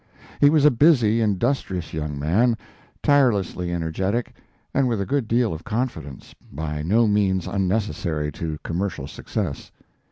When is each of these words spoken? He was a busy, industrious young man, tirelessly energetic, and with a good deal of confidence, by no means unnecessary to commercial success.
He 0.39 0.49
was 0.49 0.65
a 0.65 0.71
busy, 0.71 1.21
industrious 1.21 1.93
young 1.93 2.17
man, 2.17 2.57
tirelessly 3.03 3.71
energetic, 3.71 4.33
and 4.73 4.87
with 4.87 4.99
a 4.99 5.05
good 5.05 5.27
deal 5.27 5.53
of 5.53 5.63
confidence, 5.63 6.33
by 6.51 6.81
no 6.81 7.05
means 7.07 7.45
unnecessary 7.45 8.31
to 8.31 8.57
commercial 8.63 9.05
success. 9.05 9.69